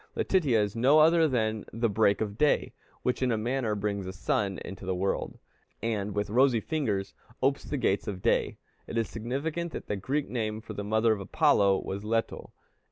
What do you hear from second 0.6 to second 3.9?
no other than the break of day, which in a manner